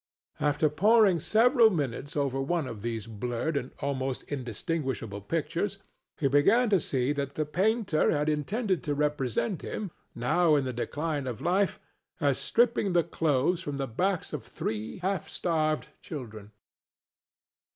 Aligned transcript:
After 0.39 0.67
poring 0.67 1.19
several 1.19 1.69
minutes 1.69 2.17
over 2.17 2.41
one 2.41 2.65
of 2.65 2.81
these 2.81 3.05
blurred 3.05 3.55
and 3.55 3.69
almost 3.83 4.23
indistinguishable 4.23 5.21
pictures, 5.21 5.77
he 6.17 6.27
began 6.27 6.71
to 6.71 6.79
see 6.79 7.13
that 7.13 7.35
the 7.35 7.45
painter 7.45 8.09
had 8.09 8.27
intended 8.27 8.81
to 8.85 8.95
represent 8.95 9.61
him, 9.61 9.91
now 10.15 10.55
in 10.55 10.65
the 10.65 10.73
decline 10.73 11.27
of 11.27 11.39
life, 11.39 11.79
as 12.19 12.39
stripping 12.39 12.93
the 12.93 13.03
clothes 13.03 13.61
from 13.61 13.77
the 13.77 13.85
backs 13.85 14.33
of 14.33 14.41
three 14.43 14.97
half 15.03 15.29
starved 15.29 15.89
children. 16.01 16.51